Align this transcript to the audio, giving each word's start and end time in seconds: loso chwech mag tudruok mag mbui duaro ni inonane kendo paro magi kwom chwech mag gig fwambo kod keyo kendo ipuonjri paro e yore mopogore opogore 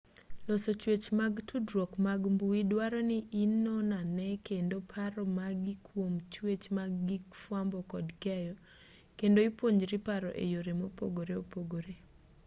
loso 0.47 0.71
chwech 0.81 1.05
mag 1.19 1.33
tudruok 1.49 1.91
mag 2.05 2.21
mbui 2.33 2.61
duaro 2.71 2.99
ni 3.09 3.17
inonane 3.43 4.27
kendo 4.47 4.77
paro 4.91 5.23
magi 5.37 5.73
kwom 5.85 6.13
chwech 6.33 6.65
mag 6.77 6.91
gig 7.07 7.25
fwambo 7.41 7.79
kod 7.91 8.07
keyo 8.23 8.53
kendo 9.19 9.39
ipuonjri 9.49 9.97
paro 10.07 10.29
e 10.43 10.45
yore 10.53 10.73
mopogore 10.81 11.33
opogore 11.43 11.93